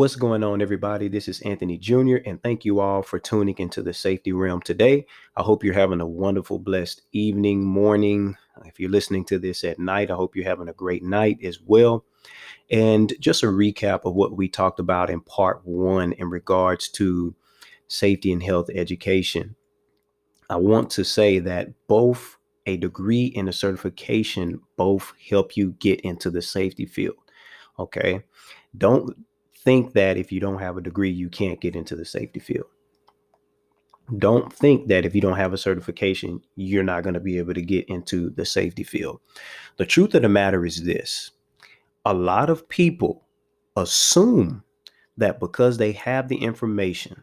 What's 0.00 0.16
going 0.16 0.42
on, 0.42 0.62
everybody? 0.62 1.08
This 1.08 1.28
is 1.28 1.42
Anthony 1.42 1.76
Jr., 1.76 2.16
and 2.24 2.42
thank 2.42 2.64
you 2.64 2.80
all 2.80 3.02
for 3.02 3.18
tuning 3.18 3.56
into 3.58 3.82
the 3.82 3.92
safety 3.92 4.32
realm 4.32 4.62
today. 4.62 5.04
I 5.36 5.42
hope 5.42 5.62
you're 5.62 5.74
having 5.74 6.00
a 6.00 6.06
wonderful, 6.06 6.58
blessed 6.58 7.02
evening, 7.12 7.62
morning. 7.62 8.34
Uh, 8.56 8.62
if 8.64 8.80
you're 8.80 8.88
listening 8.88 9.26
to 9.26 9.38
this 9.38 9.62
at 9.62 9.78
night, 9.78 10.10
I 10.10 10.14
hope 10.14 10.34
you're 10.34 10.48
having 10.48 10.70
a 10.70 10.72
great 10.72 11.02
night 11.02 11.40
as 11.44 11.60
well. 11.60 12.06
And 12.70 13.12
just 13.20 13.42
a 13.42 13.48
recap 13.48 14.06
of 14.06 14.14
what 14.14 14.38
we 14.38 14.48
talked 14.48 14.80
about 14.80 15.10
in 15.10 15.20
part 15.20 15.60
one 15.66 16.12
in 16.12 16.30
regards 16.30 16.88
to 16.92 17.34
safety 17.88 18.32
and 18.32 18.42
health 18.42 18.70
education. 18.74 19.54
I 20.48 20.56
want 20.56 20.88
to 20.92 21.04
say 21.04 21.40
that 21.40 21.74
both 21.88 22.38
a 22.64 22.78
degree 22.78 23.34
and 23.36 23.50
a 23.50 23.52
certification 23.52 24.62
both 24.78 25.12
help 25.28 25.58
you 25.58 25.72
get 25.72 26.00
into 26.00 26.30
the 26.30 26.40
safety 26.40 26.86
field. 26.86 27.16
Okay. 27.78 28.22
Don't 28.78 29.14
think 29.64 29.92
that 29.94 30.16
if 30.16 30.32
you 30.32 30.40
don't 30.40 30.60
have 30.60 30.76
a 30.76 30.82
degree, 30.82 31.10
you 31.10 31.28
can't 31.28 31.60
get 31.60 31.76
into 31.76 31.96
the 31.96 32.04
safety 32.04 32.40
field. 32.40 32.66
Don't 34.18 34.52
think 34.52 34.88
that 34.88 35.04
if 35.04 35.14
you 35.14 35.20
don't 35.20 35.36
have 35.36 35.52
a 35.52 35.58
certification, 35.58 36.40
you're 36.56 36.82
not 36.82 37.04
going 37.04 37.14
to 37.14 37.20
be 37.20 37.38
able 37.38 37.54
to 37.54 37.62
get 37.62 37.88
into 37.88 38.30
the 38.30 38.44
safety 38.44 38.82
field. 38.82 39.20
The 39.76 39.86
truth 39.86 40.14
of 40.14 40.22
the 40.22 40.28
matter 40.28 40.66
is 40.66 40.82
this 40.82 41.30
a 42.04 42.14
lot 42.14 42.50
of 42.50 42.68
people 42.68 43.24
assume 43.76 44.64
that 45.16 45.38
because 45.38 45.76
they 45.76 45.92
have 45.92 46.28
the 46.28 46.36
information, 46.36 47.22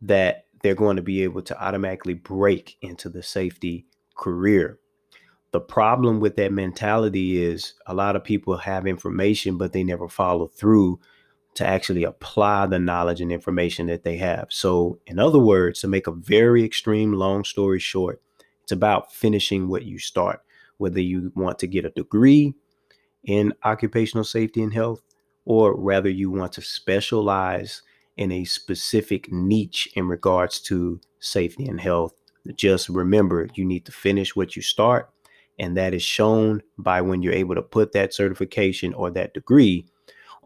that 0.00 0.46
they're 0.62 0.74
going 0.74 0.96
to 0.96 1.02
be 1.02 1.22
able 1.22 1.42
to 1.42 1.62
automatically 1.62 2.14
break 2.14 2.76
into 2.80 3.08
the 3.08 3.22
safety 3.22 3.86
career. 4.16 4.78
The 5.50 5.60
problem 5.60 6.20
with 6.20 6.36
that 6.36 6.52
mentality 6.52 7.42
is 7.42 7.74
a 7.86 7.94
lot 7.94 8.16
of 8.16 8.24
people 8.24 8.56
have 8.56 8.86
information, 8.86 9.56
but 9.56 9.72
they 9.72 9.82
never 9.82 10.08
follow 10.08 10.46
through 10.46 11.00
to 11.58 11.66
actually 11.66 12.04
apply 12.04 12.66
the 12.66 12.78
knowledge 12.78 13.20
and 13.20 13.30
information 13.30 13.86
that 13.86 14.04
they 14.04 14.16
have. 14.16 14.48
So, 14.50 14.98
in 15.06 15.18
other 15.18 15.38
words, 15.38 15.80
to 15.80 15.88
make 15.88 16.06
a 16.06 16.12
very 16.12 16.64
extreme 16.64 17.12
long 17.12 17.44
story 17.44 17.78
short, 17.78 18.20
it's 18.62 18.72
about 18.72 19.12
finishing 19.12 19.68
what 19.68 19.84
you 19.84 19.98
start, 19.98 20.42
whether 20.78 21.00
you 21.00 21.32
want 21.34 21.58
to 21.60 21.66
get 21.66 21.84
a 21.84 21.90
degree 21.90 22.54
in 23.24 23.52
occupational 23.64 24.24
safety 24.24 24.62
and 24.62 24.72
health, 24.72 25.02
or 25.44 25.76
rather 25.76 26.08
you 26.08 26.30
want 26.30 26.52
to 26.54 26.62
specialize 26.62 27.82
in 28.16 28.32
a 28.32 28.44
specific 28.44 29.30
niche 29.30 29.88
in 29.94 30.08
regards 30.08 30.60
to 30.60 31.00
safety 31.20 31.66
and 31.66 31.80
health. 31.80 32.14
Just 32.56 32.88
remember, 32.88 33.48
you 33.54 33.64
need 33.64 33.84
to 33.84 33.92
finish 33.92 34.34
what 34.34 34.56
you 34.56 34.62
start 34.62 35.10
and 35.58 35.76
that 35.76 35.92
is 35.92 36.02
shown 36.02 36.62
by 36.78 37.00
when 37.00 37.22
you're 37.22 37.32
able 37.32 37.54
to 37.54 37.62
put 37.62 37.92
that 37.92 38.14
certification 38.14 38.94
or 38.94 39.10
that 39.10 39.34
degree 39.34 39.86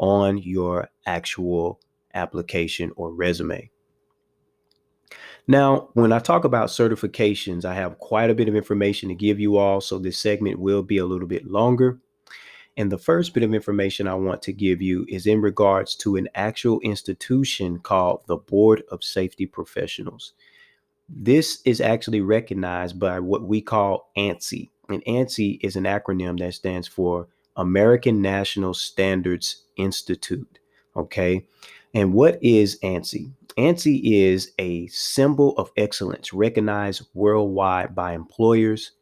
on 0.03 0.36
your 0.36 0.91
actual 1.06 1.81
application 2.12 2.91
or 2.97 3.14
resume. 3.14 3.70
Now, 5.47 5.91
when 5.95 6.12
I 6.12 6.19
talk 6.19 6.45
about 6.45 6.69
certifications, 6.69 7.64
I 7.64 7.75
have 7.75 7.98
quite 7.98 8.28
a 8.28 8.34
bit 8.34 8.48
of 8.48 8.56
information 8.56 9.08
to 9.08 9.14
give 9.14 9.39
you 9.39 9.56
all, 9.56 9.80
so 9.80 9.98
this 9.98 10.19
segment 10.19 10.58
will 10.58 10.83
be 10.83 10.98
a 10.98 11.06
little 11.06 11.28
bit 11.28 11.47
longer. 11.47 12.00
And 12.77 12.91
the 12.91 12.98
first 12.98 13.33
bit 13.33 13.45
of 13.45 13.55
information 13.55 14.08
I 14.08 14.14
want 14.14 14.42
to 14.42 14.53
give 14.53 14.83
you 14.83 15.06
is 15.08 15.27
in 15.27 15.41
regards 15.41 15.95
to 15.97 16.17
an 16.17 16.28
actual 16.34 16.80
institution 16.80 17.78
called 17.78 18.23
the 18.27 18.36
Board 18.36 18.83
of 18.91 19.05
Safety 19.05 19.47
Professionals. 19.47 20.33
This 21.08 21.61
is 21.64 21.80
actually 21.80 22.23
recognized 22.23 22.98
by 22.98 23.20
what 23.20 23.42
we 23.42 23.61
call 23.61 24.11
ANSI, 24.17 24.69
and 24.89 25.05
ANSI 25.05 25.58
is 25.62 25.77
an 25.77 25.84
acronym 25.84 26.39
that 26.41 26.55
stands 26.55 26.89
for 26.89 27.28
American 27.56 28.23
National 28.23 28.74
Standards 28.74 29.61
Institute. 29.77 30.58
Okay. 30.96 31.46
And 31.94 32.14
what 32.14 32.38
is 32.42 32.78
ANSI? 32.80 33.33
ANSI 33.56 34.00
is 34.02 34.52
a 34.58 34.86
symbol 34.88 35.56
of 35.58 35.70
excellence 35.77 36.33
recognized 36.33 37.06
worldwide 37.14 37.94
by 37.94 38.14
employers, 38.14 38.92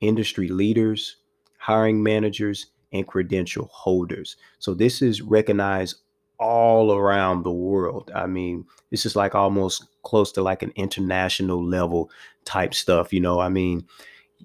industry 0.00 0.48
leaders, 0.48 1.16
hiring 1.58 2.02
managers, 2.02 2.66
and 2.92 3.06
credential 3.06 3.68
holders. 3.70 4.36
So 4.58 4.72
this 4.72 5.02
is 5.02 5.20
recognized 5.20 5.96
all 6.38 6.92
around 6.92 7.42
the 7.42 7.52
world. 7.52 8.10
I 8.14 8.26
mean, 8.26 8.64
this 8.90 9.04
is 9.04 9.16
like 9.16 9.34
almost 9.34 9.86
close 10.02 10.32
to 10.32 10.42
like 10.42 10.62
an 10.62 10.72
international 10.76 11.62
level 11.62 12.10
type 12.44 12.72
stuff. 12.72 13.12
You 13.12 13.20
know, 13.20 13.40
I 13.40 13.48
mean, 13.48 13.86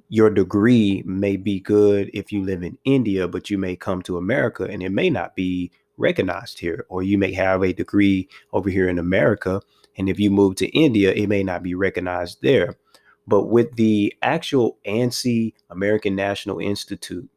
your 0.10 0.30
degree 0.30 1.04
may 1.06 1.38
be 1.38 1.60
good 1.60 2.10
if 2.14 2.32
you 2.32 2.44
live 2.44 2.64
in 2.64 2.78
India, 2.86 3.28
but 3.28 3.50
you 3.50 3.58
may 3.58 3.76
come 3.76 4.02
to 4.04 4.18
America 4.18 4.64
and 4.66 4.84
it 4.84 4.92
may 4.92 5.10
not 5.10 5.36
be 5.36 5.72
recognized 5.98 6.60
here. 6.60 6.86
Or 6.90 7.04
you 7.04 7.18
may 7.18 7.34
have 7.34 7.64
a 7.64 7.74
degree 7.74 8.28
over 8.52 8.70
here 8.70 8.90
in 8.90 9.00
America. 9.00 9.62
And 9.98 10.10
if 10.10 10.20
you 10.20 10.32
move 10.32 10.56
to 10.56 10.68
India, 10.68 11.12
it 11.12 11.28
may 11.28 11.44
not 11.44 11.64
be 11.64 11.76
recognized 11.76 12.40
there. 12.42 12.76
But 13.28 13.46
with 13.46 13.76
the 13.76 14.14
actual 14.22 14.78
ANSI, 14.86 15.54
American 15.70 16.16
National 16.16 16.60
Institute, 16.60 17.30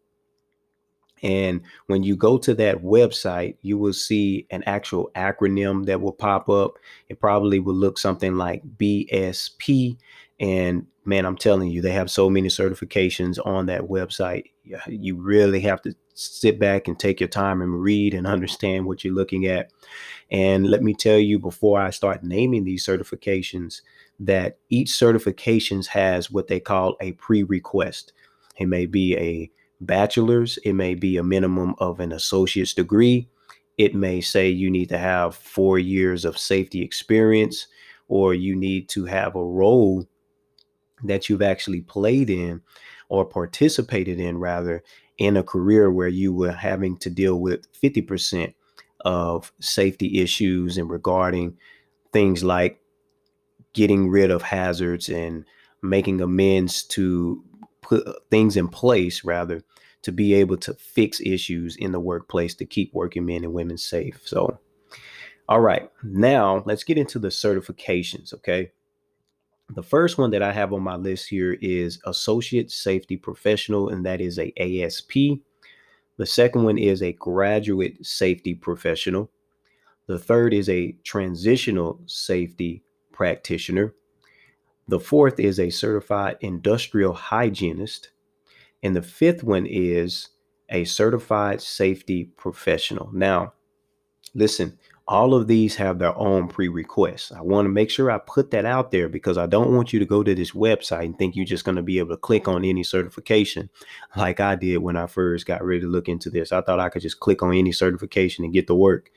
And 1.23 1.63
when 1.87 2.03
you 2.03 2.17
go 2.17 2.37
to 2.37 2.53
that 2.55 2.83
website, 2.83 3.57
you 3.63 3.79
will 3.79 3.95
see 3.95 4.47
an 4.51 4.63
actual 4.67 5.11
acronym 5.17 5.87
that 5.87 6.03
will 6.03 6.13
pop 6.13 6.51
up. 6.51 6.75
It 7.09 7.19
probably 7.19 7.61
will 7.61 7.75
look 7.75 7.99
something 7.99 8.35
like 8.35 8.63
BSP. 8.77 9.97
And 10.41 10.87
man, 11.05 11.27
I'm 11.27 11.37
telling 11.37 11.71
you, 11.71 11.81
they 11.83 11.93
have 11.93 12.11
so 12.11 12.29
many 12.29 12.49
certifications 12.49 13.39
on 13.45 13.67
that 13.67 13.83
website. 13.83 14.45
You 14.87 15.17
really 15.17 15.61
have 15.61 15.83
to 15.83 15.95
sit 16.15 16.59
back 16.59 16.89
and 16.89 16.99
take 16.99 17.21
your 17.21 17.29
time 17.29 17.61
and 17.61 17.81
read 17.81 18.15
and 18.15 18.27
understand 18.27 18.87
what 18.87 19.05
you're 19.05 19.15
looking 19.15 19.47
at. 19.47 19.71
And 20.31 20.69
let 20.69 20.83
me 20.83 20.95
tell 20.95 21.19
you 21.19 21.39
before 21.39 21.81
I 21.81 21.91
start 21.91 22.25
naming 22.25 22.65
these 22.65 22.87
certifications 22.87 23.83
that 24.21 24.59
each 24.71 24.89
certifications 24.89 25.87
has 25.87 26.31
what 26.31 26.49
they 26.49 26.61
call 26.61 26.97
a 27.01 27.13
pre-request. 27.13 28.13
It 28.57 28.67
may 28.67 28.87
be 28.87 29.17
a 29.17 29.51
bachelor's, 29.81 30.57
it 30.59 30.73
may 30.73 30.95
be 30.95 31.17
a 31.17 31.25
minimum 31.25 31.75
of 31.79 32.01
an 32.01 32.13
associate's 32.13 32.75
degree. 32.75 33.29
It 33.77 33.95
may 33.95 34.21
say 34.21 34.49
you 34.49 34.71
need 34.71 34.89
to 34.91 34.99
have 34.99 35.35
4 35.35 35.81
years 35.81 36.25
of 36.25 36.39
safety 36.39 36.81
experience 36.81 37.67
or 38.07 38.35
you 38.35 38.55
need 38.55 38.89
to 38.91 39.05
have 39.05 39.35
a 39.35 39.45
role 39.45 40.07
that 41.05 41.29
you've 41.29 41.43
actually 41.43 41.81
played 41.81 42.31
in 42.31 42.61
or 43.09 43.25
participated 43.25 44.19
in 44.19 44.39
rather 44.39 44.83
in 45.19 45.37
a 45.37 45.43
career 45.43 45.91
where 45.91 46.09
you 46.09 46.33
were 46.33 46.53
having 46.53 46.97
to 46.99 47.11
deal 47.11 47.41
with 47.41 47.71
50% 47.73 48.55
of 49.05 49.53
safety 49.61 50.21
issues 50.21 50.79
and 50.79 50.91
regarding 50.91 51.57
things 52.13 52.43
like 52.43 52.81
getting 53.75 54.09
rid 54.09 54.31
of 54.31 54.43
hazards 54.43 55.09
and 55.09 55.45
making 55.83 56.21
amends 56.21 56.83
to 56.83 57.45
put 57.83 58.07
uh, 58.07 58.15
things 58.31 58.57
in 58.57 58.69
place 58.69 59.25
rather 59.25 59.63
to 60.03 60.13
be 60.13 60.35
able 60.35 60.57
to 60.57 60.75
fix 60.75 61.21
issues 61.21 61.77
in 61.77 61.93
the 61.93 62.01
workplace 62.01 62.55
to 62.55 62.65
keep 62.65 62.93
working 62.95 63.27
men 63.27 63.45
and 63.45 63.53
women 63.53 63.77
safe. 63.77 64.21
So, 64.25 64.59
all 65.49 65.61
right, 65.61 65.91
now 66.03 66.63
let's 66.67 66.85
get 66.85 66.99
into 66.99 67.19
the 67.19 67.29
certifications, 67.29 68.33
okay? 68.35 68.71
The 69.71 69.83
first 69.83 70.19
one 70.19 70.31
that 70.33 70.43
I 70.43 70.53
have 70.53 70.73
on 70.73 70.83
my 70.83 70.97
list 70.97 71.29
here 71.29 71.55
is 71.61 71.99
Associate 72.05 72.71
Safety 72.71 73.17
Professional, 73.17 73.89
and 73.89 74.05
that 74.05 74.21
is 74.21 74.39
a 74.39 74.53
ASP. 74.59 75.41
The 76.17 76.27
second 76.27 76.65
one 76.65 76.79
is 76.79 77.03
a 77.03 77.13
Graduate 77.15 78.05
Safety 78.05 78.55
Professional. 78.55 79.31
The 80.07 80.19
third 80.19 80.53
is 80.53 80.69
a 80.69 80.93
Transitional 81.03 81.99
Safety 82.07 82.83
Practitioner. 83.11 83.95
The 84.87 85.01
fourth 85.01 85.41
is 85.41 85.59
a 85.59 85.71
Certified 85.71 86.37
Industrial 86.41 87.15
Hygienist. 87.15 88.11
And 88.83 88.95
the 88.95 89.03
fifth 89.03 89.43
one 89.43 89.65
is 89.65 90.29
a 90.69 90.85
Certified 90.85 91.63
Safety 91.63 92.25
Professional. 92.37 93.09
Now, 93.15 93.55
listen, 94.35 94.79
all 95.07 95.35
of 95.35 95.49
these 95.49 95.77
have 95.77 95.99
their 95.99 96.17
own 96.17 96.49
pre-requests. 96.49 97.31
I 97.31 97.43
want 97.43 97.67
to 97.67 97.71
make 97.71 97.91
sure 97.91 98.11
I 98.11 98.19
put 98.19 98.51
that 98.53 98.65
out 98.65 98.91
there 98.91 99.09
because 99.09 99.37
I 99.37 99.45
don't 99.47 99.75
want 99.75 99.93
you 99.93 99.99
to 99.99 100.07
go 100.07 100.23
to 100.23 100.35
this 100.35 100.53
website 100.53 101.05
and 101.05 101.19
think 101.19 101.37
you're 101.37 101.45
just 101.45 101.65
going 101.65 101.77
to 101.77 101.83
be 101.83 101.99
able 101.99 102.11
to 102.11 102.17
click 102.17 102.49
on 102.49 102.65
any 102.65 102.83
certification 102.83 103.69
like 104.17 104.41
I 104.41 104.55
did 104.55 104.79
when 104.79 104.97
I 104.97 105.07
first 105.07 105.45
got 105.45 105.63
ready 105.63 105.81
to 105.81 105.87
look 105.87 106.09
into 106.09 106.31
this. 106.31 106.53
I 106.53 106.63
thought 106.63 106.81
I 106.81 106.89
could 106.89 107.03
just 107.03 107.21
click 107.21 107.43
on 107.43 107.55
any 107.55 107.73
certification 107.73 108.45
and 108.45 108.55
get 108.55 108.67
the 108.67 108.75
work. 108.75 109.11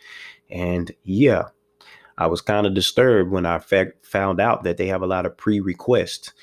And 0.49 0.91
yeah, 1.03 1.43
I 2.17 2.27
was 2.27 2.41
kind 2.41 2.67
of 2.67 2.73
disturbed 2.73 3.31
when 3.31 3.45
I 3.45 3.59
found 4.01 4.41
out 4.41 4.63
that 4.63 4.75
they 4.77 4.87
have 4.87 5.03
a 5.03 5.07
lot 5.07 5.25
of 5.25 5.37
pre-requests, 5.37 6.33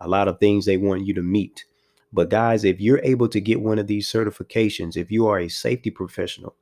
a 0.00 0.08
lot 0.08 0.28
of 0.28 0.38
things 0.40 0.66
they 0.66 0.76
want 0.76 1.06
you 1.06 1.14
to 1.14 1.22
meet. 1.22 1.64
But 2.12 2.28
guys, 2.28 2.64
if 2.64 2.80
you're 2.80 3.00
able 3.02 3.28
to 3.28 3.40
get 3.40 3.62
one 3.62 3.78
of 3.78 3.86
these 3.86 4.10
certifications, 4.10 4.96
if 4.96 5.10
you 5.10 5.26
are 5.28 5.38
a 5.38 5.48
safety 5.48 5.90
professional 5.90 6.56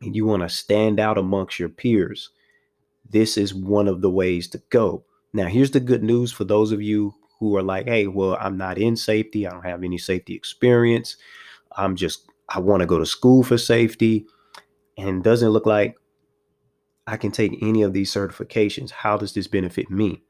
and 0.00 0.14
you 0.14 0.26
want 0.26 0.42
to 0.42 0.48
stand 0.48 1.00
out 1.00 1.18
amongst 1.18 1.58
your 1.58 1.68
peers, 1.68 2.30
this 3.08 3.36
is 3.36 3.54
one 3.54 3.88
of 3.88 4.00
the 4.00 4.10
ways 4.10 4.48
to 4.48 4.62
go. 4.70 5.04
Now, 5.32 5.46
here's 5.46 5.70
the 5.70 5.80
good 5.80 6.02
news 6.02 6.32
for 6.32 6.44
those 6.44 6.72
of 6.72 6.82
you 6.82 7.14
who 7.38 7.56
are 7.56 7.62
like, 7.62 7.86
hey, 7.86 8.06
well, 8.06 8.36
I'm 8.40 8.56
not 8.56 8.78
in 8.78 8.96
safety. 8.96 9.46
I 9.46 9.50
don't 9.50 9.64
have 9.64 9.84
any 9.84 9.98
safety 9.98 10.34
experience. 10.34 11.16
I'm 11.76 11.96
just, 11.96 12.30
I 12.48 12.60
want 12.60 12.80
to 12.80 12.86
go 12.86 12.98
to 12.98 13.06
school 13.06 13.42
for 13.42 13.58
safety. 13.58 14.26
And 14.98 15.22
doesn't 15.22 15.50
look 15.50 15.66
like 15.66 15.96
I 17.06 17.18
can 17.18 17.30
take 17.30 17.58
any 17.62 17.82
of 17.82 17.92
these 17.92 18.12
certifications. 18.12 18.90
How 18.90 19.18
does 19.18 19.34
this 19.34 19.46
benefit 19.46 19.90
me? 19.90 20.22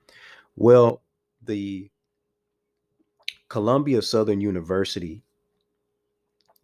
Well, 0.57 1.03
the 1.41 1.89
Columbia 3.49 4.03
Southern 4.03 4.41
University, 4.41 5.23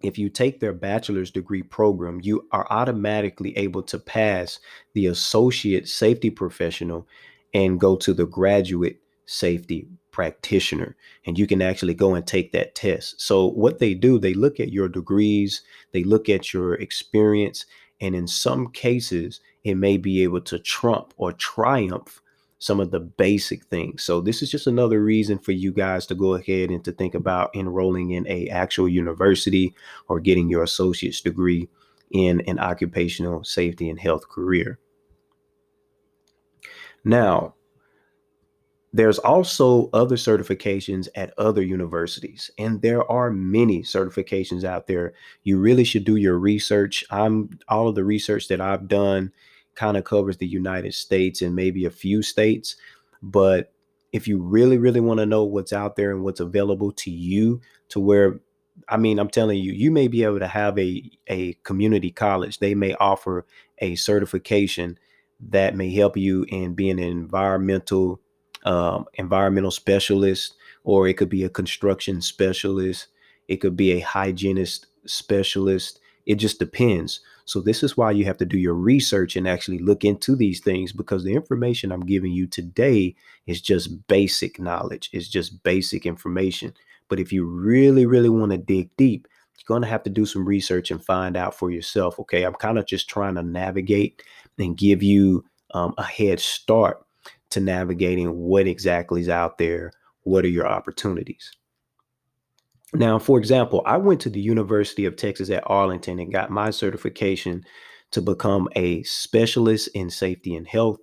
if 0.03 0.19
you 0.19 0.29
take 0.29 0.61
their 0.61 0.73
bachelor's 0.73 1.31
degree 1.31 1.63
program, 1.63 2.21
you 2.23 2.47
are 2.53 2.67
automatically 2.71 3.57
able 3.57 3.83
to 3.85 3.99
pass 3.99 4.59
the 4.95 5.07
associate 5.07 5.89
safety 5.89 6.31
professional 6.31 7.07
and 7.55 7.81
go 7.81 7.97
to 7.97 8.15
the 8.15 8.27
graduate 8.27 9.01
safety 9.27 9.89
practitioner 10.11 10.95
and 11.27 11.39
you 11.39 11.47
can 11.47 11.63
actually 11.63 11.95
go 11.95 12.15
and 12.15 12.27
take 12.27 12.53
that 12.53 12.75
test. 12.75 13.21
So 13.21 13.47
what 13.47 13.79
they 13.79 13.95
do, 13.95 14.19
they 14.19 14.35
look 14.35 14.61
at 14.61 14.73
your 14.73 14.89
degrees, 14.89 15.63
they 15.93 16.05
look 16.05 16.29
at 16.29 16.53
your 16.53 16.75
experience 16.75 17.67
and 18.01 18.15
in 18.15 18.27
some 18.27 18.69
cases 18.69 19.41
it 19.65 19.75
may 19.75 19.97
be 19.97 20.23
able 20.23 20.43
to 20.43 20.59
trump 20.59 21.15
or 21.17 21.33
triumph 21.33 22.22
some 22.63 22.79
of 22.79 22.93
the 22.93 23.01
basic 23.01 23.65
things. 23.65 24.05
So 24.05 24.21
this 24.21 24.41
is 24.41 24.49
just 24.49 24.69
another 24.69 25.03
reason 25.03 25.37
for 25.37 25.51
you 25.51 25.73
guys 25.73 26.07
to 26.07 26.15
go 26.15 26.35
ahead 26.35 26.71
and 26.71 26.85
to 26.85 26.93
think 26.93 27.17
about 27.17 27.51
enrolling 27.57 28.13
in 28.13 28.25
a 28.29 28.47
actual 28.51 28.89
university 28.89 29.75
or 30.07 30.21
getting 30.21 30.49
your 30.49 30.63
associate's 30.63 31.21
degree 31.21 31.69
in 32.13 32.41
an 32.43 32.61
occupational 32.61 33.43
safety 33.43 33.91
and 33.91 33.99
health 33.99 34.29
career. 34.29 34.79
Now, 37.03 37.57
there's 38.93 39.19
also 39.19 39.91
other 39.93 40.15
certifications 40.15 41.09
at 41.17 41.35
other 41.39 41.63
universities, 41.63 42.49
and 42.59 42.81
there 42.81 43.11
are 43.11 43.33
many 43.33 43.83
certifications 43.83 44.63
out 44.63 44.87
there. 44.87 45.15
You 45.43 45.59
really 45.59 45.83
should 45.83 46.05
do 46.05 46.15
your 46.15 46.39
research. 46.39 47.05
I'm 47.11 47.59
all 47.67 47.89
of 47.89 47.97
the 47.97 48.05
research 48.05 48.47
that 48.49 48.61
I've 48.61 48.87
done 48.87 49.33
kind 49.75 49.97
of 49.97 50.05
covers 50.05 50.37
the 50.37 50.47
United 50.47 50.95
States 50.95 51.43
and 51.43 51.55
maybe 51.55 51.85
a 51.85 51.91
few 51.91 52.23
states. 52.23 52.77
But 53.23 53.73
if 54.13 54.29
you 54.29 54.39
really, 54.39 54.79
really 54.79 55.01
want 55.01 55.21
to 55.21 55.27
know 55.27 55.45
what's 55.45 55.73
out 55.73 55.97
there 55.97 56.11
and 56.11 56.23
what's 56.23 56.41
available 56.41 56.93
to 56.93 57.11
you, 57.11 57.61
to 57.89 58.01
where, 58.01 58.41
I 58.89 58.97
mean, 58.97 59.19
I'm 59.19 59.31
telling 59.31 59.59
you, 59.59 59.73
you 59.73 59.91
may 59.91 60.09
be 60.09 60.25
able 60.25 60.41
to 60.41 60.49
have 60.49 60.79
a, 60.79 61.11
a 61.29 61.55
community 61.63 62.11
college. 62.11 62.59
They 62.59 62.75
may 62.75 62.95
offer 62.95 63.47
a 63.79 63.95
certification 63.95 64.99
that 65.51 65.75
may 65.75 65.93
help 65.93 66.17
you 66.17 66.45
in 66.49 66.75
being 66.75 67.01
an 67.01 67.09
environmental 67.09 68.21
um, 68.65 69.07
environmental 69.15 69.73
specialist, 69.73 70.55
or 70.85 71.09
it 71.09 71.17
could 71.17 71.29
be 71.29 71.45
a 71.45 71.49
construction 71.49 72.21
specialist. 72.21 73.09
It 73.49 73.57
could 73.57 73.77
be 73.77 73.93
a 73.93 74.01
hygienist 74.01 74.87
specialist. 75.05 75.99
It 76.27 76.37
just 76.37 76.59
depends. 76.59 77.21
So 77.45 77.61
this 77.61 77.83
is 77.83 77.97
why 77.97 78.13
you 78.13 78.25
have 78.25 78.37
to 78.39 78.45
do 78.45 78.59
your 78.59 78.75
research 78.75 79.37
and 79.37 79.49
actually 79.49 79.79
look 79.79 80.05
into 80.05 80.37
these 80.37 80.61
things 80.61 80.93
because 80.93 81.25
the 81.25 81.35
information 81.35 81.91
I'm 81.91 82.07
giving 82.07 82.33
you 82.33 82.47
today 82.47 83.15
is 83.47 83.61
just 83.61 84.07
basic 84.07 84.61
knowledge. 84.61 85.11
It's 85.13 85.29
just 85.29 85.63
basic 85.63 86.07
information. 86.07 86.75
But 87.09 87.19
if 87.19 87.33
you 87.33 87.45
really, 87.45 88.07
really 88.07 88.29
want 88.29 88.53
to 88.53 88.59
dig 88.59 88.97
deep, 88.97 89.27
you're 89.59 89.75
going 89.75 89.83
to 89.83 89.89
have 89.89 90.03
to 90.05 90.11
do 90.11 90.25
some 90.27 90.47
research 90.47 90.91
and 90.91 91.05
find 91.05 91.37
out 91.37 91.55
for 91.55 91.71
yourself. 91.71 92.19
Okay, 92.21 92.45
I'm 92.45 92.55
kind 92.55 92.79
of 92.79 92.87
just 92.87 93.09
trying 93.09 93.35
to 93.35 93.43
navigate 93.43 94.23
and 94.59 94.77
give 94.77 95.03
you 95.03 95.45
um, 95.75 95.95
a 95.99 96.05
head 96.05 96.41
start 96.41 97.05
to 97.51 97.61
navigating 97.61 98.39
what 98.39 98.67
exactly 98.67 99.21
is 99.21 99.29
out 99.29 99.59
there. 99.59 99.93
What 100.23 100.45
are 100.45 100.49
your 100.49 100.67
opportunities? 100.67 101.53
Now, 102.95 103.19
for 103.19 103.39
example, 103.39 103.83
I 103.87 103.97
went 103.97 104.21
to 104.23 104.31
the 104.31 104.41
University 104.41 105.05
of 105.07 105.17
Texas 105.17 105.51
at 105.51 105.65
Arlington 105.67 106.19
and 106.19 106.33
got 106.33 106.51
my 106.51 106.71
certification 106.71 107.65
to 108.11 108.21
become 108.21 108.69
a 108.77 109.03
specialist 109.05 109.89
in 109.95 110.11
safety 110.11 110.55
and 110.55 110.67
health. 110.67 110.99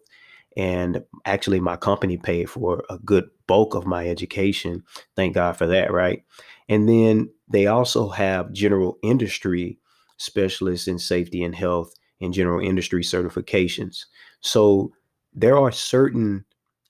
And 0.56 1.04
actually, 1.26 1.60
my 1.60 1.78
company 1.78 2.18
paid 2.18 2.50
for 2.50 2.84
a 2.90 3.00
good 3.00 3.30
bulk 3.48 3.74
of 3.74 3.88
my 3.88 4.08
education. 4.08 4.84
Thank 5.16 5.34
God 5.36 5.58
for 5.58 5.68
that, 5.68 5.92
right? 5.92 6.24
And 6.68 6.88
then 6.88 7.30
they 7.52 7.66
also 7.66 8.10
have 8.10 8.54
general 8.54 9.00
industry 9.02 9.80
specialists 10.18 10.88
in 10.88 11.00
safety 11.00 11.44
and 11.44 11.56
health 11.56 11.94
and 12.22 12.34
general 12.34 12.60
industry 12.60 13.02
certifications. 13.02 14.06
So 14.42 14.92
there 15.34 15.58
are 15.58 15.72
certain 15.72 16.46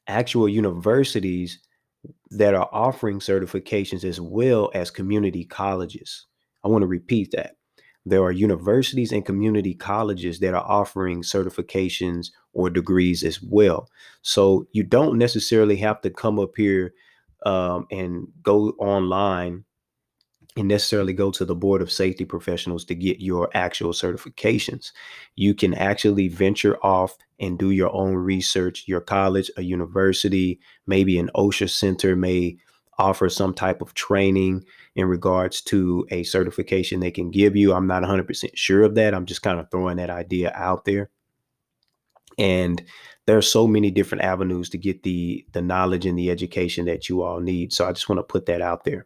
actual 0.08 0.50
universities 0.50 1.60
that 2.32 2.54
are 2.54 2.70
offering 2.72 3.20
certifications 3.20 4.04
as 4.04 4.22
well 4.22 4.72
as 4.74 4.92
community 4.92 5.46
colleges. 5.46 6.26
I 6.64 6.68
want 6.68 6.84
to 6.84 6.88
repeat 6.88 7.32
that. 7.32 7.56
There 8.06 8.24
are 8.24 8.32
universities 8.32 9.12
and 9.12 9.26
community 9.26 9.74
colleges 9.74 10.40
that 10.40 10.54
are 10.54 10.66
offering 10.66 11.22
certifications 11.22 12.28
or 12.54 12.70
degrees 12.70 13.24
as 13.24 13.42
well. 13.42 13.90
So 14.22 14.68
you 14.72 14.84
don't 14.84 15.18
necessarily 15.18 15.76
have 15.78 16.02
to 16.02 16.10
come 16.10 16.40
up 16.40 16.52
here 16.56 16.94
um, 17.46 17.86
and 17.92 18.28
go 18.42 18.70
online 18.80 19.66
and 20.60 20.68
necessarily 20.68 21.14
go 21.14 21.32
to 21.32 21.46
the 21.46 21.56
board 21.56 21.82
of 21.82 21.90
safety 21.90 22.26
professionals 22.26 22.84
to 22.84 22.94
get 22.94 23.22
your 23.22 23.50
actual 23.54 23.94
certifications. 23.94 24.92
You 25.38 25.56
can 25.56 25.74
actually 25.74 26.28
venture 26.28 26.78
off 26.84 27.18
and 27.40 27.58
do 27.58 27.72
your 27.72 27.90
own 27.94 28.16
research. 28.16 28.84
Your 28.86 29.00
college, 29.00 29.50
a 29.56 29.62
university, 29.62 30.60
maybe 30.86 31.18
an 31.18 31.30
OSHA 31.34 31.70
center 31.70 32.14
may 32.14 32.58
offer 32.98 33.30
some 33.30 33.54
type 33.54 33.82
of 33.82 33.94
training 33.94 34.66
in 34.96 35.06
regards 35.06 35.62
to 35.62 36.06
a 36.12 36.24
certification 36.24 37.00
they 37.00 37.10
can 37.10 37.32
give 37.32 37.56
you. 37.56 37.74
I'm 37.74 37.88
not 37.88 38.04
100% 38.04 38.50
sure 38.56 38.84
of 38.84 38.96
that. 38.96 39.14
I'm 39.14 39.26
just 39.26 39.42
kind 39.42 39.62
of 39.62 39.72
throwing 39.72 39.96
that 39.96 40.10
idea 40.10 40.52
out 40.54 40.84
there. 40.84 41.10
And 42.38 42.84
there 43.28 43.38
are 43.38 43.42
so 43.42 43.66
many 43.66 43.92
different 43.92 44.26
avenues 44.26 44.70
to 44.72 44.78
get 44.78 45.04
the 45.04 45.46
the 45.54 45.62
knowledge 45.62 46.06
and 46.06 46.18
the 46.18 46.32
education 46.32 46.86
that 46.86 47.08
you 47.08 47.22
all 47.22 47.40
need. 47.40 47.72
So 47.72 47.88
I 47.88 47.94
just 47.94 48.10
want 48.10 48.20
to 48.20 48.24
put 48.24 48.46
that 48.48 48.62
out 48.62 48.84
there. 48.84 49.06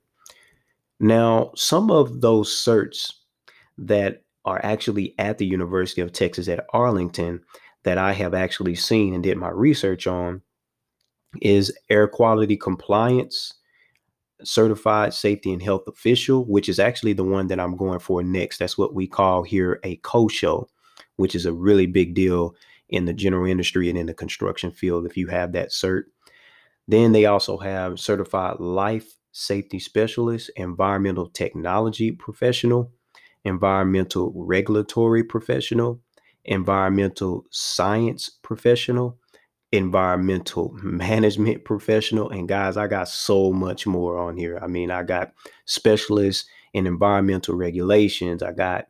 Now, 1.04 1.52
some 1.54 1.92
of 1.92 2.22
those 2.22 2.50
certs 2.50 3.12
that 3.78 4.24
are 4.46 4.62
actually 4.64 5.14
at 5.20 5.38
the 5.38 5.46
University 5.46 6.00
of 6.00 6.14
Texas 6.14 6.48
at 6.48 6.66
Arlington 6.72 7.42
that 7.84 7.98
I 7.98 8.14
have 8.14 8.34
actually 8.34 8.76
seen 8.76 9.14
and 9.14 9.22
did 9.22 9.36
my 9.36 9.50
research 9.50 10.08
on 10.08 10.42
is 11.42 11.78
air 11.90 12.08
quality 12.08 12.56
compliance, 12.56 13.54
certified 14.46 15.14
safety 15.14 15.52
and 15.52 15.62
health 15.62 15.84
official, 15.88 16.46
which 16.46 16.70
is 16.70 16.80
actually 16.80 17.12
the 17.12 17.26
one 17.26 17.48
that 17.48 17.60
I'm 17.60 17.76
going 17.76 18.00
for 18.00 18.24
next. 18.24 18.60
That's 18.60 18.78
what 18.78 18.96
we 18.96 19.06
call 19.06 19.44
here 19.44 19.82
a 19.84 19.98
COSHO, 19.98 20.70
which 21.18 21.36
is 21.36 21.46
a 21.46 21.52
really 21.52 21.86
big 21.86 22.14
deal 22.14 22.56
in 22.88 23.04
the 23.04 23.14
general 23.14 23.46
industry 23.46 23.90
and 23.90 23.98
in 23.98 24.06
the 24.06 24.14
construction 24.14 24.72
field 24.72 25.06
if 25.06 25.18
you 25.18 25.28
have 25.28 25.52
that 25.52 25.72
cert. 25.72 26.04
Then 26.88 27.12
they 27.12 27.26
also 27.26 27.58
have 27.58 28.00
certified 28.00 28.62
life 28.62 29.18
safety 29.34 29.80
specialist, 29.80 30.50
environmental 30.56 31.28
technology 31.28 32.12
professional, 32.12 32.92
environmental 33.44 34.32
regulatory 34.36 35.24
professional, 35.24 36.00
environmental 36.46 37.46
science 37.50 38.30
professional, 38.30 39.18
environmental 39.72 40.72
management 40.84 41.66
professional. 41.66 42.30
And 42.30 42.48
guys, 42.48 42.78
I 42.78 42.88
got 42.88 43.10
so 43.10 43.52
much 43.52 43.86
more 43.86 44.18
on 44.18 44.38
here. 44.38 44.60
I 44.62 44.68
mean, 44.68 44.92
I 44.92 45.04
got 45.04 45.34
specialists 45.66 46.48
in 46.74 46.88
environmental 46.88 47.56
regulations, 47.56 48.42
I 48.42 48.52
got 48.52 48.88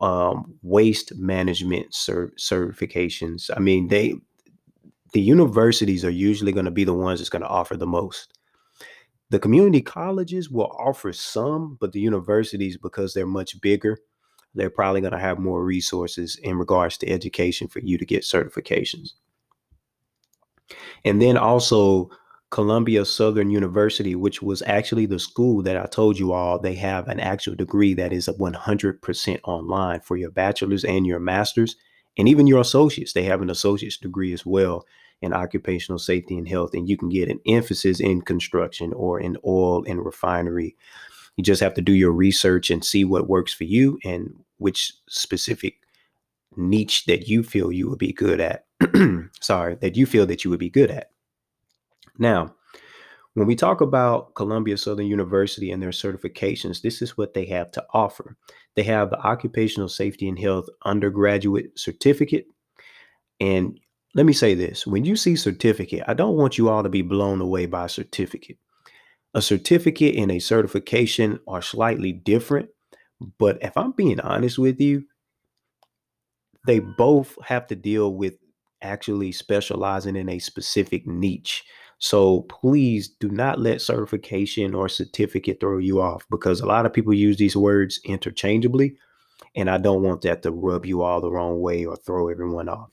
um, 0.00 0.58
waste 0.62 1.16
management 1.16 1.90
cert- 1.90 2.36
certifications. 2.38 3.50
I 3.56 3.60
mean, 3.60 3.88
they, 3.88 4.14
the 5.12 5.20
universities 5.20 6.04
are 6.04 6.10
usually 6.10 6.52
going 6.52 6.66
to 6.66 6.70
be 6.70 6.84
the 6.84 6.94
ones 6.94 7.20
that's 7.20 7.30
going 7.30 7.42
to 7.42 7.48
offer 7.48 7.76
the 7.76 7.86
most. 7.86 8.35
The 9.30 9.38
community 9.40 9.82
colleges 9.82 10.50
will 10.50 10.70
offer 10.78 11.12
some, 11.12 11.76
but 11.80 11.92
the 11.92 12.00
universities, 12.00 12.76
because 12.76 13.12
they're 13.12 13.26
much 13.26 13.60
bigger, 13.60 13.98
they're 14.54 14.70
probably 14.70 15.00
going 15.00 15.12
to 15.12 15.18
have 15.18 15.38
more 15.38 15.64
resources 15.64 16.38
in 16.42 16.58
regards 16.58 16.96
to 16.98 17.10
education 17.10 17.68
for 17.68 17.80
you 17.80 17.98
to 17.98 18.06
get 18.06 18.22
certifications. 18.22 19.14
And 21.04 21.20
then 21.20 21.36
also, 21.36 22.10
Columbia 22.50 23.04
Southern 23.04 23.50
University, 23.50 24.14
which 24.14 24.40
was 24.40 24.62
actually 24.62 25.06
the 25.06 25.18
school 25.18 25.62
that 25.62 25.76
I 25.76 25.86
told 25.86 26.18
you 26.18 26.32
all, 26.32 26.58
they 26.58 26.74
have 26.76 27.08
an 27.08 27.18
actual 27.18 27.56
degree 27.56 27.94
that 27.94 28.12
is 28.12 28.28
100% 28.28 29.40
online 29.44 30.00
for 30.00 30.16
your 30.16 30.30
bachelor's 30.30 30.84
and 30.84 31.04
your 31.04 31.18
master's, 31.18 31.76
and 32.16 32.28
even 32.28 32.46
your 32.46 32.60
associates. 32.60 33.12
They 33.12 33.24
have 33.24 33.42
an 33.42 33.50
associate's 33.50 33.98
degree 33.98 34.32
as 34.32 34.46
well 34.46 34.86
in 35.22 35.32
occupational 35.32 35.98
safety 35.98 36.36
and 36.36 36.48
health, 36.48 36.74
and 36.74 36.88
you 36.88 36.96
can 36.96 37.08
get 37.08 37.28
an 37.28 37.40
emphasis 37.46 38.00
in 38.00 38.22
construction 38.22 38.92
or 38.92 39.20
in 39.20 39.36
oil 39.44 39.84
and 39.86 40.04
refinery 40.04 40.76
You 41.36 41.44
just 41.44 41.62
have 41.62 41.74
to 41.74 41.82
do 41.82 41.92
your 41.92 42.12
research 42.12 42.70
and 42.70 42.84
see 42.84 43.04
what 43.04 43.28
works 43.28 43.52
for 43.52 43.64
you 43.64 43.98
and 44.04 44.34
which 44.58 44.92
specific 45.08 45.76
niche 46.56 47.04
that 47.06 47.28
you 47.28 47.42
feel 47.42 47.72
you 47.72 47.88
would 47.88 47.98
be 47.98 48.12
good 48.12 48.40
at. 48.40 48.66
Sorry, 49.40 49.76
that 49.76 49.96
you 49.96 50.06
feel 50.06 50.26
that 50.26 50.44
you 50.44 50.50
would 50.50 50.60
be 50.60 50.70
good 50.70 50.90
at. 50.90 51.10
Now, 52.18 52.54
when 53.34 53.46
we 53.46 53.54
talk 53.54 53.82
about 53.82 54.34
Columbia 54.34 54.78
Southern 54.78 55.06
University 55.06 55.70
and 55.70 55.82
their 55.82 55.90
certifications, 55.90 56.80
this 56.80 57.02
is 57.02 57.18
what 57.18 57.34
they 57.34 57.44
have 57.44 57.70
to 57.72 57.84
offer. 57.92 58.34
They 58.76 58.82
have 58.84 59.10
the 59.10 59.20
Occupational 59.20 59.90
Safety 59.90 60.26
and 60.26 60.38
Health 60.38 60.66
Undergraduate 60.86 61.78
Certificate. 61.78 62.46
And 63.38 63.78
let 64.16 64.24
me 64.24 64.32
say 64.32 64.54
this 64.54 64.86
when 64.86 65.04
you 65.04 65.14
see 65.14 65.36
certificate, 65.36 66.02
I 66.08 66.14
don't 66.14 66.36
want 66.36 66.56
you 66.56 66.70
all 66.70 66.82
to 66.82 66.88
be 66.88 67.02
blown 67.02 67.42
away 67.42 67.66
by 67.66 67.86
certificate. 67.86 68.56
A 69.34 69.42
certificate 69.42 70.16
and 70.16 70.32
a 70.32 70.38
certification 70.38 71.38
are 71.46 71.60
slightly 71.60 72.12
different. 72.12 72.70
But 73.38 73.58
if 73.62 73.76
I'm 73.76 73.92
being 73.92 74.18
honest 74.20 74.58
with 74.58 74.80
you, 74.80 75.04
they 76.66 76.78
both 76.78 77.36
have 77.44 77.66
to 77.66 77.76
deal 77.76 78.14
with 78.14 78.34
actually 78.80 79.32
specializing 79.32 80.16
in 80.16 80.30
a 80.30 80.38
specific 80.38 81.06
niche. 81.06 81.62
So 81.98 82.42
please 82.42 83.08
do 83.08 83.28
not 83.28 83.60
let 83.60 83.82
certification 83.82 84.74
or 84.74 84.88
certificate 84.88 85.60
throw 85.60 85.76
you 85.76 86.00
off 86.00 86.24
because 86.30 86.60
a 86.60 86.66
lot 86.66 86.86
of 86.86 86.92
people 86.94 87.12
use 87.12 87.36
these 87.36 87.56
words 87.56 88.00
interchangeably. 88.06 88.96
And 89.54 89.68
I 89.68 89.76
don't 89.76 90.02
want 90.02 90.22
that 90.22 90.42
to 90.42 90.50
rub 90.50 90.86
you 90.86 91.02
all 91.02 91.20
the 91.20 91.30
wrong 91.30 91.60
way 91.60 91.84
or 91.84 91.96
throw 91.96 92.28
everyone 92.28 92.70
off. 92.70 92.90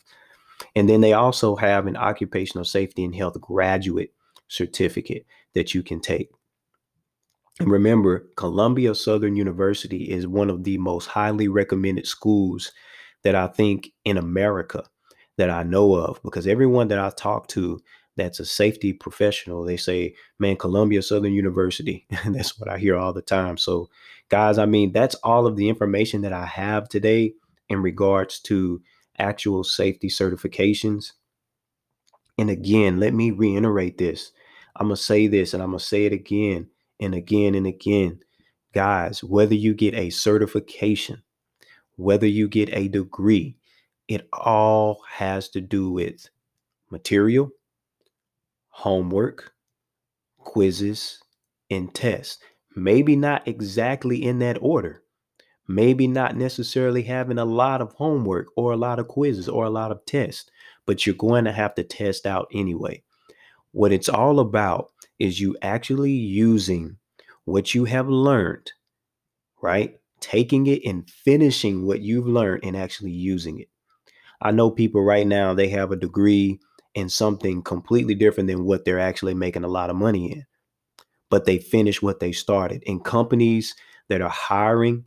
And 0.75 0.89
then 0.89 1.01
they 1.01 1.13
also 1.13 1.55
have 1.55 1.87
an 1.87 1.97
occupational 1.97 2.65
safety 2.65 3.03
and 3.03 3.15
health 3.15 3.39
graduate 3.39 4.13
certificate 4.47 5.25
that 5.53 5.73
you 5.73 5.83
can 5.83 5.99
take. 5.99 6.29
And 7.59 7.71
remember, 7.71 8.27
Columbia 8.35 8.95
Southern 8.95 9.35
University 9.35 10.09
is 10.09 10.25
one 10.25 10.49
of 10.49 10.63
the 10.63 10.77
most 10.79 11.05
highly 11.05 11.47
recommended 11.47 12.07
schools 12.07 12.71
that 13.23 13.35
I 13.35 13.47
think 13.47 13.91
in 14.03 14.17
America 14.17 14.83
that 15.37 15.49
I 15.49 15.63
know 15.63 15.95
of 15.95 16.21
because 16.23 16.47
everyone 16.47 16.87
that 16.89 16.99
I 16.99 17.09
talk 17.11 17.47
to 17.49 17.79
that's 18.15 18.39
a 18.39 18.45
safety 18.45 18.93
professional, 18.93 19.63
they 19.63 19.77
say, 19.77 20.13
man, 20.39 20.55
Columbia 20.55 21.01
Southern 21.01 21.33
University. 21.33 22.05
And 22.23 22.35
that's 22.35 22.59
what 22.59 22.69
I 22.69 22.77
hear 22.77 22.95
all 22.95 23.13
the 23.13 23.21
time. 23.21 23.57
So, 23.57 23.89
guys, 24.29 24.57
I 24.57 24.65
mean, 24.65 24.91
that's 24.91 25.15
all 25.15 25.47
of 25.47 25.55
the 25.55 25.69
information 25.69 26.21
that 26.21 26.33
I 26.33 26.45
have 26.45 26.89
today 26.89 27.33
in 27.69 27.81
regards 27.81 28.39
to 28.41 28.81
actual 29.19 29.63
safety 29.63 30.07
certifications. 30.09 31.13
And 32.37 32.49
again, 32.49 32.99
let 32.99 33.13
me 33.13 33.31
reiterate 33.31 33.97
this. 33.97 34.31
I'm 34.75 34.87
going 34.87 34.95
to 34.95 35.01
say 35.01 35.27
this 35.27 35.53
and 35.53 35.61
I'm 35.61 35.69
going 35.69 35.79
to 35.79 35.85
say 35.85 36.05
it 36.05 36.13
again 36.13 36.69
and 36.99 37.13
again 37.13 37.55
and 37.55 37.67
again. 37.67 38.19
Guys, 38.73 39.23
whether 39.23 39.53
you 39.53 39.75
get 39.75 39.93
a 39.93 40.09
certification, 40.09 41.21
whether 41.95 42.25
you 42.25 42.47
get 42.47 42.69
a 42.73 42.87
degree, 42.87 43.55
it 44.07 44.27
all 44.33 45.03
has 45.09 45.47
to 45.49 45.61
do 45.61 45.91
with 45.91 46.29
material, 46.89 47.51
homework, 48.69 49.53
quizzes, 50.39 51.19
and 51.69 51.93
tests. 51.93 52.39
Maybe 52.75 53.15
not 53.15 53.47
exactly 53.47 54.23
in 54.23 54.39
that 54.39 54.57
order. 54.59 55.02
Maybe 55.67 56.07
not 56.07 56.35
necessarily 56.35 57.03
having 57.03 57.37
a 57.37 57.45
lot 57.45 57.81
of 57.81 57.93
homework 57.93 58.47
or 58.57 58.73
a 58.73 58.77
lot 58.77 58.99
of 58.99 59.07
quizzes 59.07 59.47
or 59.47 59.63
a 59.63 59.69
lot 59.69 59.91
of 59.91 60.05
tests, 60.05 60.49
but 60.85 61.05
you're 61.05 61.15
going 61.15 61.45
to 61.45 61.51
have 61.51 61.73
to 61.75 61.83
test 61.83 62.25
out 62.25 62.47
anyway. 62.53 63.01
What 63.71 63.93
it's 63.93 64.09
all 64.09 64.39
about 64.39 64.91
is 65.19 65.39
you 65.39 65.55
actually 65.61 66.11
using 66.11 66.97
what 67.45 67.73
you 67.73 67.85
have 67.85 68.09
learned, 68.09 68.71
right? 69.61 69.99
Taking 70.19 70.67
it 70.67 70.81
and 70.85 71.09
finishing 71.09 71.85
what 71.85 72.01
you've 72.01 72.27
learned 72.27 72.63
and 72.63 72.75
actually 72.75 73.11
using 73.11 73.59
it. 73.59 73.69
I 74.41 74.51
know 74.51 74.69
people 74.69 75.01
right 75.01 75.25
now, 75.25 75.53
they 75.53 75.69
have 75.69 75.91
a 75.91 75.97
degree 75.97 76.59
in 76.93 77.09
something 77.09 77.61
completely 77.63 78.15
different 78.15 78.47
than 78.47 78.65
what 78.65 78.85
they're 78.85 78.99
actually 78.99 79.33
making 79.33 79.63
a 79.63 79.69
lot 79.69 79.89
of 79.89 79.95
money 79.95 80.31
in. 80.31 80.45
But 81.29 81.45
they 81.45 81.57
finish 81.57 82.01
what 82.01 82.19
they 82.19 82.31
started. 82.31 82.83
In 82.83 82.99
companies 82.99 83.73
that 84.09 84.21
are 84.21 84.29
hiring 84.29 85.05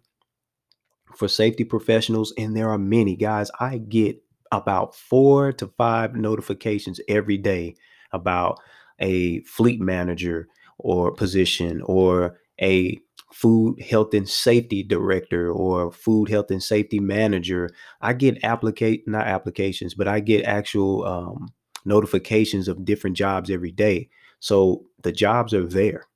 for 1.14 1.28
safety 1.28 1.64
professionals, 1.64 2.32
and 2.38 2.56
there 2.56 2.70
are 2.70 2.78
many 2.78 3.16
guys, 3.16 3.50
I 3.60 3.78
get 3.78 4.22
about 4.52 4.94
four 4.94 5.52
to 5.52 5.66
five 5.78 6.14
notifications 6.14 7.00
every 7.08 7.36
day 7.36 7.74
about 8.12 8.60
a 9.00 9.40
fleet 9.40 9.80
manager 9.80 10.48
or 10.78 11.12
position 11.12 11.82
or 11.82 12.38
a 12.60 12.98
food 13.32 13.80
health 13.82 14.14
and 14.14 14.28
safety 14.28 14.82
director 14.82 15.50
or 15.50 15.90
food 15.90 16.28
health 16.28 16.50
and 16.50 16.62
safety 16.62 17.00
manager 17.00 17.68
i 18.00 18.12
get 18.12 18.42
applicate 18.44 19.06
not 19.06 19.26
applications 19.26 19.94
but 19.94 20.06
i 20.06 20.20
get 20.20 20.44
actual 20.44 21.04
um, 21.04 21.52
notifications 21.86 22.68
of 22.68 22.84
different 22.84 23.16
jobs 23.16 23.50
every 23.50 23.70
day. 23.70 24.10
So 24.40 24.84
the 25.02 25.12
jobs 25.12 25.54
are 25.54 25.66
there. 25.66 26.06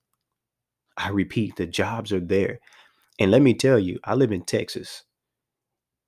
I 0.97 1.09
repeat, 1.09 1.57
the 1.57 1.67
jobs 1.67 2.13
are 2.13 2.21
there. 2.21 2.59
And 3.21 3.31
let 3.31 3.43
me 3.43 3.55
tell 3.55 3.79
you, 3.79 4.01
I 4.03 4.15
live 4.17 4.33
in 4.33 4.43
Texas. 4.43 5.05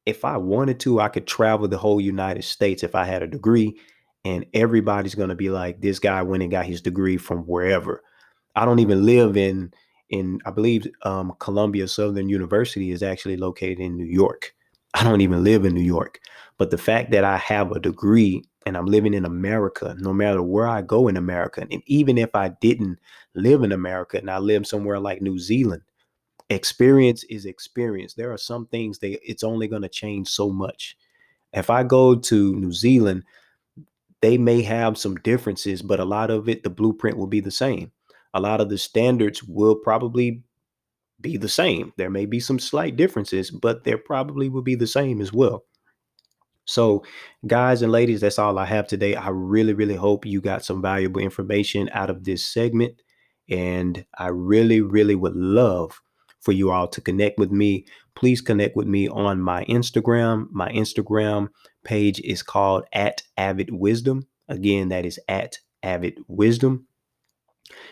If 0.04 0.24
I 0.24 0.36
wanted 0.36 0.80
to, 0.80 1.00
I 1.00 1.08
could 1.08 1.26
travel 1.26 1.68
the 1.68 1.78
whole 1.78 2.00
United 2.00 2.42
States 2.42 2.82
if 2.82 2.94
I 2.94 3.04
had 3.04 3.22
a 3.22 3.26
degree, 3.28 3.78
and 4.24 4.44
everybody's 4.54 5.14
going 5.14 5.28
to 5.28 5.34
be 5.36 5.50
like, 5.50 5.80
this 5.80 5.98
guy 5.98 6.22
went 6.22 6.42
and 6.42 6.50
got 6.50 6.66
his 6.66 6.80
degree 6.80 7.16
from 7.16 7.40
wherever. 7.40 8.02
I 8.56 8.64
don't 8.64 8.80
even 8.80 9.06
live 9.06 9.36
in 9.36 9.72
in 10.10 10.40
I 10.44 10.50
believe 10.50 10.86
um, 11.02 11.32
Columbia 11.38 11.88
Southern 11.88 12.28
University 12.28 12.90
is 12.90 13.02
actually 13.02 13.36
located 13.36 13.80
in 13.80 13.96
New 13.96 14.04
York. 14.06 14.54
I 14.94 15.04
don't 15.04 15.22
even 15.22 15.42
live 15.42 15.64
in 15.64 15.74
New 15.74 15.80
York, 15.82 16.20
but 16.58 16.70
the 16.70 16.78
fact 16.78 17.10
that 17.12 17.24
I 17.24 17.38
have 17.38 17.72
a 17.72 17.80
degree 17.80 18.42
and 18.66 18.76
I'm 18.76 18.86
living 18.86 19.14
in 19.14 19.24
America, 19.24 19.96
no 19.98 20.12
matter 20.12 20.42
where 20.42 20.68
I 20.68 20.82
go 20.82 21.08
in 21.08 21.16
America, 21.16 21.66
and 21.70 21.82
even 21.86 22.18
if 22.18 22.34
I 22.34 22.50
didn't 22.60 22.98
live 23.34 23.62
in 23.62 23.72
America 23.72 24.18
and 24.18 24.30
I 24.30 24.38
live 24.38 24.66
somewhere 24.66 25.00
like 25.00 25.22
New 25.22 25.38
Zealand, 25.38 25.82
experience 26.54 27.24
is 27.24 27.44
experience. 27.44 28.14
There 28.14 28.32
are 28.32 28.38
some 28.38 28.66
things 28.66 28.98
that 29.00 29.18
it's 29.28 29.42
only 29.42 29.68
going 29.68 29.82
to 29.82 29.88
change 29.88 30.28
so 30.28 30.50
much. 30.50 30.96
If 31.52 31.70
I 31.70 31.82
go 31.82 32.14
to 32.14 32.54
New 32.54 32.72
Zealand, 32.72 33.24
they 34.22 34.38
may 34.38 34.62
have 34.62 34.96
some 34.96 35.16
differences, 35.16 35.82
but 35.82 36.00
a 36.00 36.04
lot 36.04 36.30
of 36.30 36.48
it, 36.48 36.62
the 36.62 36.70
blueprint 36.70 37.16
will 37.16 37.26
be 37.26 37.40
the 37.40 37.50
same. 37.50 37.92
A 38.34 38.40
lot 38.40 38.60
of 38.60 38.70
the 38.70 38.78
standards 38.78 39.42
will 39.42 39.74
probably 39.74 40.42
be 41.20 41.36
the 41.36 41.48
same. 41.48 41.92
There 41.96 42.10
may 42.10 42.26
be 42.26 42.40
some 42.40 42.58
slight 42.58 42.96
differences, 42.96 43.50
but 43.50 43.84
there 43.84 43.98
probably 43.98 44.48
will 44.48 44.62
be 44.62 44.74
the 44.74 44.86
same 44.86 45.20
as 45.20 45.32
well. 45.32 45.64
So, 46.64 47.04
guys 47.46 47.82
and 47.82 47.90
ladies, 47.90 48.20
that's 48.20 48.38
all 48.38 48.58
I 48.58 48.64
have 48.66 48.86
today. 48.86 49.16
I 49.16 49.28
really, 49.30 49.74
really 49.74 49.96
hope 49.96 50.24
you 50.24 50.40
got 50.40 50.64
some 50.64 50.80
valuable 50.80 51.20
information 51.20 51.90
out 51.92 52.08
of 52.08 52.24
this 52.24 52.44
segment. 52.46 53.02
And 53.50 54.04
I 54.16 54.28
really, 54.28 54.80
really 54.80 55.16
would 55.16 55.34
love 55.34 56.00
for 56.42 56.52
you 56.52 56.70
all 56.70 56.88
to 56.88 57.00
connect 57.00 57.38
with 57.38 57.50
me. 57.50 57.86
Please 58.14 58.40
connect 58.40 58.76
with 58.76 58.86
me 58.86 59.08
on 59.08 59.40
my 59.40 59.64
Instagram. 59.64 60.48
My 60.50 60.70
Instagram 60.70 61.48
page 61.84 62.20
is 62.20 62.42
called 62.42 62.84
at 62.92 63.22
Avid 63.36 63.70
Wisdom. 63.72 64.26
Again, 64.48 64.88
that 64.90 65.06
is 65.06 65.18
at 65.28 65.58
Avid 65.82 66.18
Wisdom. 66.28 66.86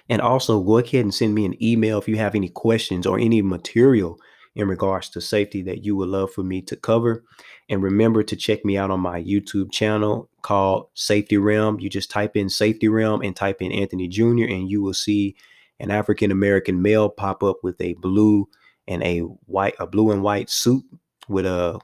And 0.09 0.21
also 0.21 0.61
go 0.61 0.79
ahead 0.79 1.05
and 1.05 1.15
send 1.15 1.35
me 1.35 1.47
an 1.47 1.63
email 1.63 1.99
if 1.99 2.09
you 2.09 2.17
have 2.17 2.35
any 2.35 2.49
questions 2.49 3.07
or 3.07 3.19
any 3.19 3.41
material 3.41 4.19
in 4.57 4.69
regards 4.69 5.09
to 5.11 5.21
safety 5.21 5.63
that 5.63 5.85
you 5.85 5.95
would 5.97 6.09
love 6.09 6.33
for 6.33 6.43
me 6.43 6.61
to 6.63 6.77
cover. 6.77 7.25
And 7.69 7.83
remember 7.83 8.23
to 8.25 8.37
check 8.37 8.65
me 8.65 8.77
out 8.77 8.91
on 8.91 9.01
my 9.01 9.23
YouTube 9.23 9.71
channel 9.71 10.29
called 10.43 10.89
Safety 10.95 11.39
Realm. 11.39 11.79
You 11.79 11.89
just 11.89 12.11
type 12.11 12.37
in 12.37 12.49
Safety 12.49 12.89
Realm 12.89 13.23
and 13.23 13.35
type 13.35 13.63
in 13.63 13.71
Anthony 13.73 14.09
Jr., 14.09 14.45
and 14.45 14.69
you 14.69 14.83
will 14.83 14.95
see 14.95 15.37
an 15.81 15.91
African 15.91 16.31
American 16.31 16.83
male 16.83 17.09
pop 17.09 17.43
up 17.43 17.57
with 17.63 17.81
a 17.81 17.95
blue 17.95 18.49
and 18.87 19.03
a 19.03 19.21
white, 19.21 19.75
a 19.79 19.87
blue 19.87 20.11
and 20.11 20.23
white 20.23 20.51
suit 20.51 20.85
with 21.29 21.47
a, 21.47 21.81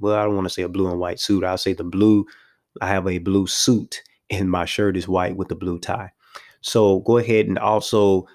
well, 0.00 0.14
I 0.14 0.24
don't 0.24 0.34
want 0.34 0.46
to 0.46 0.52
say 0.52 0.62
a 0.62 0.68
blue 0.68 0.90
and 0.90 0.98
white 0.98 1.20
suit. 1.20 1.44
I'll 1.44 1.58
say 1.58 1.72
the 1.72 1.84
blue. 1.84 2.26
I 2.80 2.88
have 2.88 3.06
a 3.06 3.18
blue 3.18 3.46
suit, 3.46 4.02
and 4.30 4.50
my 4.50 4.64
shirt 4.64 4.96
is 4.96 5.08
white 5.08 5.36
with 5.36 5.48
the 5.48 5.56
blue 5.56 5.78
tie. 5.78 6.12
So 6.60 7.00
go 7.00 7.18
ahead 7.18 7.46
and 7.46 7.58
also 7.58 8.26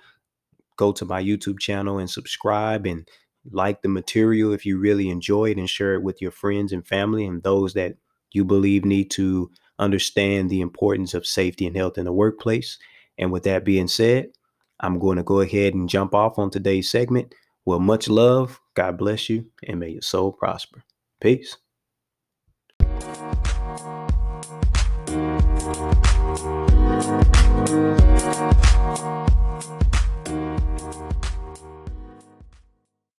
go 0.78 0.92
to 0.92 1.06
my 1.06 1.24
YouTube 1.24 1.60
channel 1.60 2.00
and 2.00 2.10
subscribe 2.10 2.86
and 2.86 3.08
like 3.52 3.82
the 3.82 3.90
material 3.90 4.52
if 4.52 4.66
you 4.66 4.78
really 4.80 5.10
enjoy 5.10 5.52
it 5.52 5.58
and 5.58 5.70
share 5.70 5.94
it 5.94 6.02
with 6.04 6.22
your 6.22 6.32
friends 6.32 6.72
and 6.72 6.86
family 6.86 7.26
and 7.26 7.44
those 7.44 7.74
that 7.76 7.96
you 8.32 8.44
believe 8.44 8.84
need 8.84 9.12
to 9.12 9.50
understand 9.78 10.50
the 10.50 10.62
importance 10.62 11.14
of 11.14 11.28
safety 11.28 11.68
and 11.68 11.76
health 11.76 11.98
in 11.98 12.06
the 12.06 12.12
workplace. 12.12 12.78
And 13.18 13.32
with 13.32 13.44
that 13.44 13.64
being 13.64 13.88
said, 13.88 14.30
I'm 14.80 15.00
going 15.00 15.18
to 15.18 15.24
go 15.24 15.40
ahead 15.40 15.74
and 15.74 15.90
jump 15.90 16.14
off 16.14 16.38
on 16.38 16.50
today's 16.52 16.90
segment. 16.90 17.34
Well, 17.66 17.80
much 17.80 18.08
love. 18.08 18.60
God 18.76 18.98
bless 18.98 19.30
you 19.30 19.46
and 19.68 19.80
may 19.80 19.90
your 19.90 20.02
soul 20.02 20.32
prosper. 20.32 20.84
Peace. 21.22 21.58